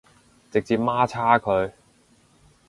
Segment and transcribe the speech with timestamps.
[0.49, 1.73] 直接媽叉佢